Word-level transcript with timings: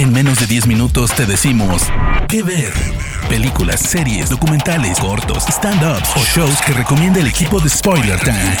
En 0.00 0.14
menos 0.14 0.40
de 0.40 0.46
10 0.46 0.66
minutos 0.66 1.14
te 1.14 1.26
decimos 1.26 1.82
qué 2.26 2.42
ver. 2.42 2.72
Películas, 3.28 3.80
series, 3.80 4.30
documentales, 4.30 4.98
cortos, 4.98 5.44
stand-ups 5.46 6.16
o 6.16 6.20
shows 6.20 6.58
que 6.62 6.72
recomienda 6.72 7.20
el 7.20 7.26
equipo 7.26 7.60
de 7.60 7.68
Spoiler 7.68 8.18
Time. 8.18 8.56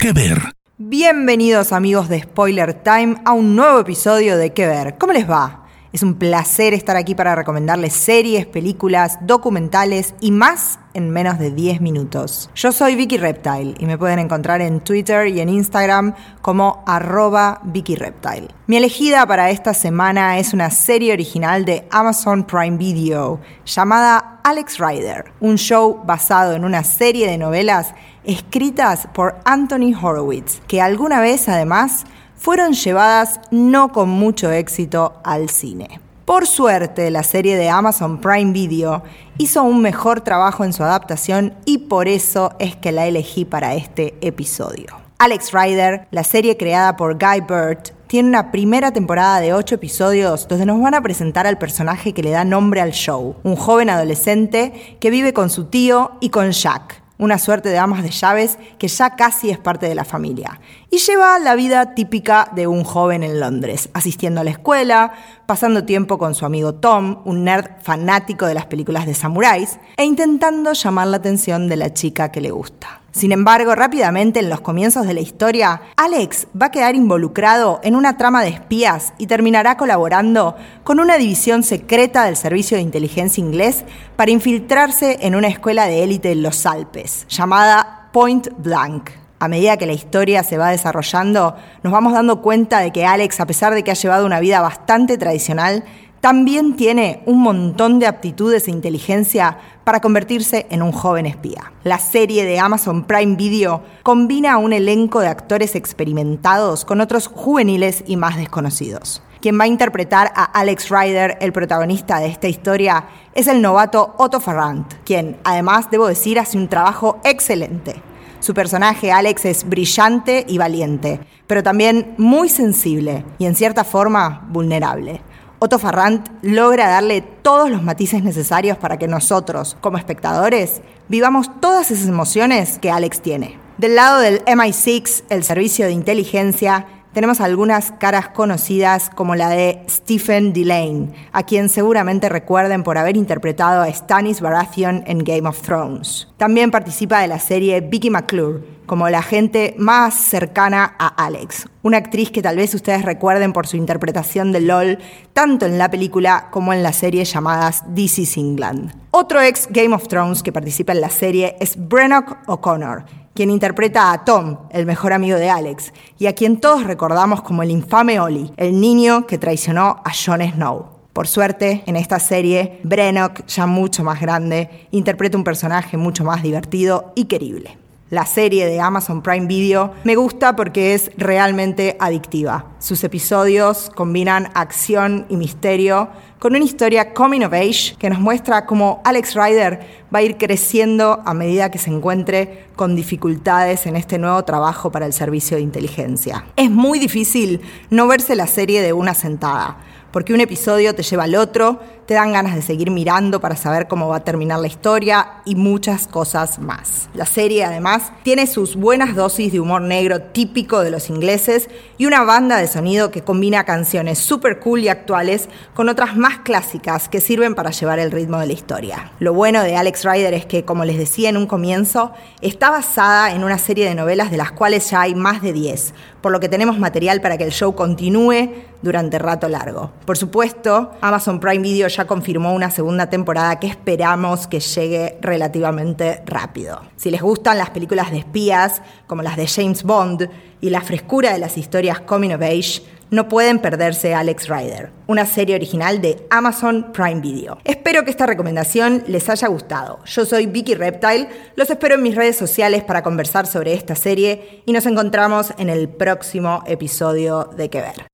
¿Qué 0.00 0.14
ver? 0.14 0.40
Bienvenidos 0.78 1.72
amigos 1.72 2.08
de 2.08 2.22
Spoiler 2.22 2.72
Time 2.72 3.16
a 3.26 3.32
un 3.32 3.54
nuevo 3.54 3.80
episodio 3.80 4.38
de 4.38 4.54
¿Qué 4.54 4.66
ver? 4.66 4.96
¿Cómo 4.96 5.12
les 5.12 5.28
va? 5.28 5.65
Es 5.96 6.02
un 6.02 6.16
placer 6.16 6.74
estar 6.74 6.94
aquí 6.94 7.14
para 7.14 7.34
recomendarles 7.34 7.94
series, 7.94 8.44
películas, 8.44 9.16
documentales 9.22 10.14
y 10.20 10.30
más 10.30 10.78
en 10.92 11.08
menos 11.08 11.38
de 11.38 11.50
10 11.50 11.80
minutos. 11.80 12.50
Yo 12.54 12.70
soy 12.70 12.96
Vicky 12.96 13.16
Reptile 13.16 13.74
y 13.78 13.86
me 13.86 13.96
pueden 13.96 14.18
encontrar 14.18 14.60
en 14.60 14.80
Twitter 14.80 15.26
y 15.28 15.40
en 15.40 15.48
Instagram 15.48 16.14
como 16.42 16.84
arroba 16.86 17.62
Vicky 17.64 17.96
Reptile. 17.96 18.48
Mi 18.66 18.76
elegida 18.76 19.26
para 19.26 19.48
esta 19.48 19.72
semana 19.72 20.38
es 20.38 20.52
una 20.52 20.68
serie 20.68 21.14
original 21.14 21.64
de 21.64 21.88
Amazon 21.90 22.44
Prime 22.44 22.76
Video 22.76 23.40
llamada 23.64 24.40
Alex 24.44 24.76
Rider, 24.78 25.32
un 25.40 25.56
show 25.56 26.02
basado 26.04 26.52
en 26.52 26.66
una 26.66 26.84
serie 26.84 27.26
de 27.26 27.38
novelas 27.38 27.94
escritas 28.22 29.08
por 29.14 29.36
Anthony 29.46 29.94
Horowitz, 29.98 30.60
que 30.68 30.82
alguna 30.82 31.20
vez 31.20 31.48
además 31.48 32.04
fueron 32.36 32.72
llevadas 32.74 33.40
no 33.50 33.92
con 33.92 34.08
mucho 34.08 34.50
éxito 34.50 35.20
al 35.24 35.48
cine. 35.48 36.00
Por 36.24 36.46
suerte, 36.46 37.10
la 37.12 37.22
serie 37.22 37.56
de 37.56 37.70
Amazon 37.70 38.20
Prime 38.20 38.52
Video 38.52 39.04
hizo 39.38 39.62
un 39.62 39.80
mejor 39.80 40.22
trabajo 40.22 40.64
en 40.64 40.72
su 40.72 40.82
adaptación 40.82 41.54
y 41.64 41.78
por 41.78 42.08
eso 42.08 42.52
es 42.58 42.74
que 42.74 42.90
la 42.90 43.06
elegí 43.06 43.44
para 43.44 43.74
este 43.74 44.14
episodio. 44.20 44.86
Alex 45.18 45.52
Rider, 45.52 46.08
la 46.10 46.24
serie 46.24 46.56
creada 46.56 46.96
por 46.96 47.16
Guy 47.16 47.40
Burt, 47.40 47.90
tiene 48.06 48.28
una 48.28 48.50
primera 48.50 48.92
temporada 48.92 49.40
de 49.40 49.54
8 49.54 49.76
episodios 49.76 50.46
donde 50.46 50.66
nos 50.66 50.80
van 50.80 50.94
a 50.94 51.00
presentar 51.00 51.46
al 51.46 51.58
personaje 51.58 52.12
que 52.12 52.22
le 52.22 52.30
da 52.30 52.44
nombre 52.44 52.80
al 52.80 52.90
show, 52.90 53.36
un 53.42 53.56
joven 53.56 53.88
adolescente 53.88 54.98
que 55.00 55.10
vive 55.10 55.32
con 55.32 55.48
su 55.48 55.66
tío 55.66 56.12
y 56.20 56.30
con 56.30 56.50
Jack, 56.50 57.02
una 57.18 57.38
suerte 57.38 57.68
de 57.68 57.78
amas 57.78 58.02
de 58.02 58.10
llaves 58.10 58.58
que 58.78 58.88
ya 58.88 59.16
casi 59.16 59.50
es 59.50 59.58
parte 59.58 59.88
de 59.88 59.94
la 59.94 60.04
familia. 60.04 60.60
Y 60.90 60.98
lleva 60.98 61.38
la 61.38 61.54
vida 61.54 61.94
típica 61.94 62.50
de 62.54 62.66
un 62.66 62.84
joven 62.84 63.22
en 63.22 63.40
Londres, 63.40 63.88
asistiendo 63.94 64.40
a 64.40 64.44
la 64.44 64.50
escuela, 64.50 65.12
pasando 65.46 65.84
tiempo 65.84 66.18
con 66.18 66.34
su 66.34 66.44
amigo 66.44 66.74
Tom, 66.74 67.22
un 67.24 67.44
nerd 67.44 67.80
fanático 67.82 68.46
de 68.46 68.54
las 68.54 68.66
películas 68.66 69.06
de 69.06 69.14
samuráis, 69.14 69.78
e 69.96 70.04
intentando 70.04 70.72
llamar 70.72 71.06
la 71.06 71.16
atención 71.16 71.68
de 71.68 71.76
la 71.76 71.94
chica 71.94 72.30
que 72.30 72.40
le 72.40 72.50
gusta. 72.50 73.00
Sin 73.16 73.32
embargo, 73.32 73.74
rápidamente 73.74 74.40
en 74.40 74.50
los 74.50 74.60
comienzos 74.60 75.06
de 75.06 75.14
la 75.14 75.20
historia, 75.20 75.80
Alex 75.96 76.48
va 76.60 76.66
a 76.66 76.70
quedar 76.70 76.94
involucrado 76.94 77.80
en 77.82 77.96
una 77.96 78.18
trama 78.18 78.42
de 78.42 78.50
espías 78.50 79.14
y 79.16 79.26
terminará 79.26 79.78
colaborando 79.78 80.54
con 80.84 81.00
una 81.00 81.16
división 81.16 81.62
secreta 81.62 82.26
del 82.26 82.36
Servicio 82.36 82.76
de 82.76 82.82
Inteligencia 82.82 83.42
inglés 83.42 83.86
para 84.16 84.32
infiltrarse 84.32 85.16
en 85.22 85.34
una 85.34 85.48
escuela 85.48 85.86
de 85.86 86.02
élite 86.04 86.30
en 86.30 86.42
los 86.42 86.66
Alpes, 86.66 87.24
llamada 87.30 88.10
Point 88.12 88.48
Blank. 88.58 89.25
A 89.38 89.48
medida 89.48 89.76
que 89.76 89.84
la 89.84 89.92
historia 89.92 90.42
se 90.42 90.56
va 90.56 90.70
desarrollando, 90.70 91.56
nos 91.82 91.92
vamos 91.92 92.14
dando 92.14 92.40
cuenta 92.40 92.80
de 92.80 92.90
que 92.90 93.04
Alex, 93.04 93.38
a 93.38 93.46
pesar 93.46 93.74
de 93.74 93.84
que 93.84 93.90
ha 93.90 93.94
llevado 93.94 94.24
una 94.24 94.40
vida 94.40 94.62
bastante 94.62 95.18
tradicional, 95.18 95.84
también 96.22 96.74
tiene 96.74 97.22
un 97.26 97.42
montón 97.42 97.98
de 97.98 98.06
aptitudes 98.06 98.66
e 98.66 98.70
inteligencia 98.70 99.58
para 99.84 100.00
convertirse 100.00 100.66
en 100.70 100.80
un 100.80 100.90
joven 100.90 101.26
espía. 101.26 101.70
La 101.84 101.98
serie 101.98 102.46
de 102.46 102.58
Amazon 102.58 103.04
Prime 103.04 103.36
Video 103.36 103.82
combina 104.02 104.56
un 104.56 104.72
elenco 104.72 105.20
de 105.20 105.28
actores 105.28 105.74
experimentados 105.74 106.86
con 106.86 107.02
otros 107.02 107.28
juveniles 107.28 108.04
y 108.06 108.16
más 108.16 108.36
desconocidos. 108.36 109.22
Quien 109.42 109.60
va 109.60 109.64
a 109.64 109.68
interpretar 109.68 110.32
a 110.34 110.44
Alex 110.44 110.88
Ryder, 110.88 111.36
el 111.42 111.52
protagonista 111.52 112.20
de 112.20 112.28
esta 112.28 112.48
historia, 112.48 113.04
es 113.34 113.48
el 113.48 113.60
novato 113.60 114.14
Otto 114.16 114.40
Farrant, 114.40 114.94
quien, 115.04 115.36
además, 115.44 115.90
debo 115.90 116.06
decir, 116.06 116.40
hace 116.40 116.56
un 116.56 116.68
trabajo 116.68 117.18
excelente. 117.22 118.02
Su 118.40 118.54
personaje, 118.54 119.12
Alex, 119.12 119.44
es 119.44 119.68
brillante 119.68 120.44
y 120.48 120.58
valiente, 120.58 121.20
pero 121.46 121.62
también 121.62 122.14
muy 122.18 122.48
sensible 122.48 123.24
y, 123.38 123.46
en 123.46 123.54
cierta 123.54 123.84
forma, 123.84 124.46
vulnerable. 124.50 125.20
Otto 125.58 125.78
Farrant 125.78 126.28
logra 126.42 126.88
darle 126.88 127.22
todos 127.22 127.70
los 127.70 127.82
matices 127.82 128.22
necesarios 128.22 128.76
para 128.76 128.98
que 128.98 129.08
nosotros, 129.08 129.76
como 129.80 129.96
espectadores, 129.96 130.82
vivamos 131.08 131.50
todas 131.60 131.90
esas 131.90 132.08
emociones 132.08 132.78
que 132.78 132.90
Alex 132.90 133.22
tiene. 133.22 133.58
Del 133.78 133.94
lado 133.94 134.20
del 134.20 134.44
MI6, 134.44 135.24
el 135.30 135.44
servicio 135.44 135.86
de 135.86 135.92
inteligencia, 135.92 136.86
tenemos 137.16 137.40
algunas 137.40 137.92
caras 137.92 138.28
conocidas 138.28 139.08
como 139.08 139.36
la 139.36 139.48
de 139.48 139.82
Stephen 139.88 140.52
Delane, 140.52 141.14
a 141.32 141.44
quien 141.44 141.70
seguramente 141.70 142.28
recuerden 142.28 142.82
por 142.82 142.98
haber 142.98 143.16
interpretado 143.16 143.80
a 143.80 143.90
Stannis 143.90 144.42
Baratheon 144.42 145.02
en 145.06 145.24
Game 145.24 145.48
of 145.48 145.62
Thrones. 145.62 146.28
También 146.36 146.70
participa 146.70 147.22
de 147.22 147.28
la 147.28 147.38
serie 147.38 147.80
Vicky 147.80 148.10
McClure, 148.10 148.62
como 148.84 149.08
la 149.08 149.22
gente 149.22 149.74
más 149.78 150.12
cercana 150.12 150.94
a 150.98 151.06
Alex, 151.24 151.66
una 151.82 151.96
actriz 151.96 152.30
que 152.30 152.42
tal 152.42 152.58
vez 152.58 152.74
ustedes 152.74 153.02
recuerden 153.02 153.54
por 153.54 153.66
su 153.66 153.78
interpretación 153.78 154.52
de 154.52 154.60
LOL, 154.60 154.98
tanto 155.32 155.64
en 155.64 155.78
la 155.78 155.90
película 155.90 156.48
como 156.50 156.74
en 156.74 156.82
las 156.82 156.96
series 156.96 157.32
llamadas 157.32 157.82
This 157.94 158.18
is 158.18 158.36
England. 158.36 158.92
Otro 159.10 159.40
ex 159.40 159.68
Game 159.70 159.94
of 159.94 160.06
Thrones 160.08 160.42
que 160.42 160.52
participa 160.52 160.92
en 160.92 161.00
la 161.00 161.08
serie 161.08 161.56
es 161.60 161.76
Brennock 161.78 162.36
O'Connor, 162.46 163.06
quien 163.36 163.50
interpreta 163.50 164.10
a 164.10 164.24
Tom, 164.24 164.56
el 164.70 164.86
mejor 164.86 165.12
amigo 165.12 165.38
de 165.38 165.48
Alex, 165.48 165.92
y 166.18 166.26
a 166.26 166.34
quien 166.34 166.58
todos 166.58 166.82
recordamos 166.82 167.42
como 167.42 167.62
el 167.62 167.70
infame 167.70 168.18
Ollie, 168.18 168.50
el 168.56 168.80
niño 168.80 169.28
que 169.28 169.38
traicionó 169.38 170.00
a 170.04 170.10
Jon 170.12 170.40
Snow. 170.42 170.86
Por 171.12 171.28
suerte, 171.28 171.84
en 171.86 171.94
esta 171.94 172.18
serie, 172.18 172.80
Brennock, 172.82 173.46
ya 173.46 173.66
mucho 173.66 174.02
más 174.02 174.20
grande, 174.20 174.88
interpreta 174.90 175.38
un 175.38 175.44
personaje 175.44 175.96
mucho 175.96 176.24
más 176.24 176.42
divertido 176.42 177.12
y 177.14 177.26
querible. 177.26 177.78
La 178.08 178.24
serie 178.24 178.66
de 178.66 178.80
Amazon 178.80 179.20
Prime 179.20 179.46
Video 179.46 179.92
me 180.04 180.14
gusta 180.14 180.54
porque 180.54 180.94
es 180.94 181.10
realmente 181.16 181.96
adictiva. 181.98 182.66
Sus 182.78 183.02
episodios 183.02 183.90
combinan 183.94 184.50
acción 184.54 185.26
y 185.28 185.36
misterio 185.36 186.08
con 186.38 186.54
una 186.54 186.64
historia 186.64 187.14
coming 187.14 187.42
of 187.42 187.52
age 187.52 187.96
que 187.98 188.10
nos 188.10 188.20
muestra 188.20 188.66
cómo 188.66 189.00
Alex 189.04 189.34
Ryder 189.34 189.80
va 190.14 190.18
a 190.18 190.22
ir 190.22 190.36
creciendo 190.36 191.22
a 191.24 191.34
medida 191.34 191.70
que 191.70 191.78
se 191.78 191.90
encuentre 191.90 192.66
con 192.76 192.94
dificultades 192.94 193.86
en 193.86 193.96
este 193.96 194.18
nuevo 194.18 194.44
trabajo 194.44 194.92
para 194.92 195.06
el 195.06 195.12
servicio 195.12 195.56
de 195.56 195.62
inteligencia. 195.62 196.44
Es 196.56 196.70
muy 196.70 196.98
difícil 196.98 197.60
no 197.90 198.06
verse 198.06 198.36
la 198.36 198.46
serie 198.46 198.82
de 198.82 198.92
una 198.92 199.14
sentada 199.14 199.78
porque 200.16 200.32
un 200.32 200.40
episodio 200.40 200.94
te 200.94 201.02
lleva 201.02 201.24
al 201.24 201.34
otro, 201.34 201.78
te 202.06 202.14
dan 202.14 202.32
ganas 202.32 202.54
de 202.54 202.62
seguir 202.62 202.90
mirando 202.90 203.38
para 203.38 203.54
saber 203.54 203.86
cómo 203.86 204.08
va 204.08 204.16
a 204.16 204.24
terminar 204.24 204.60
la 204.60 204.66
historia 204.66 205.42
y 205.44 205.56
muchas 205.56 206.06
cosas 206.06 206.58
más. 206.58 207.10
La 207.12 207.26
serie 207.26 207.64
además 207.64 208.12
tiene 208.22 208.46
sus 208.46 208.76
buenas 208.76 209.14
dosis 209.14 209.52
de 209.52 209.60
humor 209.60 209.82
negro 209.82 210.22
típico 210.22 210.80
de 210.80 210.90
los 210.90 211.10
ingleses 211.10 211.68
y 211.98 212.06
una 212.06 212.22
banda 212.22 212.56
de 212.56 212.66
sonido 212.66 213.10
que 213.10 213.24
combina 213.24 213.64
canciones 213.64 214.18
super 214.18 214.58
cool 214.58 214.80
y 214.80 214.88
actuales 214.88 215.50
con 215.74 215.90
otras 215.90 216.16
más 216.16 216.35
clásicas 216.38 217.08
que 217.08 217.20
sirven 217.20 217.54
para 217.54 217.70
llevar 217.70 217.98
el 217.98 218.10
ritmo 218.10 218.38
de 218.38 218.46
la 218.46 218.52
historia. 218.52 219.12
Lo 219.18 219.34
bueno 219.34 219.62
de 219.62 219.76
Alex 219.76 220.04
Rider 220.04 220.34
es 220.34 220.46
que, 220.46 220.64
como 220.64 220.84
les 220.84 220.98
decía 220.98 221.28
en 221.28 221.36
un 221.36 221.46
comienzo, 221.46 222.12
está 222.40 222.70
basada 222.70 223.32
en 223.32 223.44
una 223.44 223.58
serie 223.58 223.88
de 223.88 223.94
novelas 223.94 224.30
de 224.30 224.36
las 224.36 224.52
cuales 224.52 224.90
ya 224.90 225.02
hay 225.02 225.14
más 225.14 225.42
de 225.42 225.52
10, 225.52 225.94
por 226.20 226.32
lo 226.32 226.40
que 226.40 226.48
tenemos 226.48 226.78
material 226.78 227.20
para 227.20 227.38
que 227.38 227.44
el 227.44 227.52
show 227.52 227.74
continúe 227.74 228.52
durante 228.82 229.18
rato 229.18 229.48
largo. 229.48 229.92
Por 230.04 230.16
supuesto, 230.16 230.92
Amazon 231.00 231.40
Prime 231.40 231.62
Video 231.62 231.88
ya 231.88 232.06
confirmó 232.06 232.54
una 232.54 232.70
segunda 232.70 233.08
temporada 233.08 233.58
que 233.58 233.66
esperamos 233.66 234.46
que 234.46 234.60
llegue 234.60 235.18
relativamente 235.20 236.22
rápido. 236.26 236.82
Si 236.96 237.10
les 237.10 237.22
gustan 237.22 237.58
las 237.58 237.70
películas 237.70 238.10
de 238.10 238.18
espías, 238.18 238.82
como 239.06 239.22
las 239.22 239.36
de 239.36 239.46
James 239.46 239.82
Bond, 239.82 240.28
y 240.60 240.70
la 240.70 240.80
frescura 240.80 241.32
de 241.32 241.38
las 241.38 241.58
historias 241.58 242.00
coming 242.00 242.32
of 242.32 242.42
age, 242.42 242.82
no 243.10 243.28
pueden 243.28 243.58
perderse 243.58 244.14
Alex 244.14 244.48
Rider, 244.48 244.90
una 245.06 245.26
serie 245.26 245.54
original 245.54 246.00
de 246.00 246.26
Amazon 246.30 246.92
Prime 246.92 247.20
Video. 247.20 247.58
Espero 247.64 248.04
que 248.04 248.10
esta 248.10 248.26
recomendación 248.26 249.04
les 249.06 249.28
haya 249.28 249.48
gustado. 249.48 250.00
Yo 250.04 250.24
soy 250.24 250.46
Vicky 250.46 250.74
Reptile, 250.74 251.28
los 251.56 251.70
espero 251.70 251.94
en 251.94 252.02
mis 252.02 252.14
redes 252.14 252.36
sociales 252.36 252.84
para 252.84 253.02
conversar 253.02 253.46
sobre 253.46 253.74
esta 253.74 253.94
serie 253.94 254.62
y 254.66 254.72
nos 254.72 254.86
encontramos 254.86 255.52
en 255.58 255.70
el 255.70 255.88
próximo 255.88 256.62
episodio 256.66 257.50
de 257.56 257.70
Que 257.70 257.80
Ver. 257.80 258.06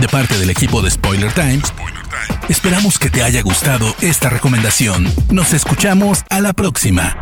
De 0.00 0.08
parte 0.08 0.38
del 0.38 0.50
equipo 0.50 0.80
de 0.80 0.90
Spoiler 0.90 1.32
Times, 1.32 1.72
esperamos 2.48 2.98
que 2.98 3.10
te 3.10 3.22
haya 3.22 3.42
gustado 3.42 3.94
esta 4.00 4.30
recomendación. 4.30 5.06
Nos 5.30 5.52
escuchamos 5.52 6.24
a 6.30 6.40
la 6.40 6.52
próxima. 6.52 7.16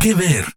Que 0.00 0.14
Ver. 0.14 0.55